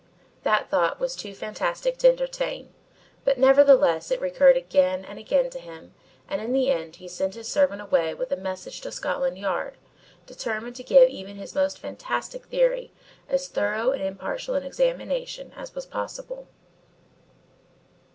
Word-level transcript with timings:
That 0.41 0.67
thought 0.71 0.99
was 0.99 1.15
too 1.15 1.35
fantastic 1.35 1.95
to 1.99 2.07
entertain, 2.09 2.73
but 3.23 3.37
nevertheless 3.37 4.09
it 4.09 4.19
recurred 4.19 4.57
again 4.57 5.05
and 5.05 5.19
again 5.19 5.51
to 5.51 5.59
him 5.59 5.93
and 6.27 6.41
in 6.41 6.53
the 6.53 6.71
end 6.71 6.95
he 6.95 7.07
sent 7.07 7.35
his 7.35 7.47
servant 7.47 7.83
away 7.83 8.15
with 8.15 8.31
a 8.31 8.35
message 8.35 8.81
to 8.81 8.91
Scotland 8.91 9.37
Yard, 9.37 9.77
determined 10.25 10.75
to 10.77 10.83
give 10.83 11.09
even 11.09 11.35
his 11.35 11.53
most 11.53 11.77
fantastic 11.77 12.47
theory 12.47 12.91
as 13.29 13.47
thorough 13.47 13.91
and 13.91 14.01
impartial 14.01 14.55
an 14.55 14.63
examination 14.63 15.51
as 15.55 15.75
was 15.75 15.85
possible. 15.85 16.47